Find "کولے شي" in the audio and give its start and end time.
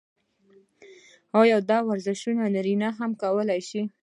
3.21-3.81